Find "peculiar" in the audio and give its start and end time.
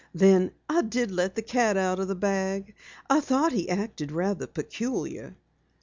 4.47-5.35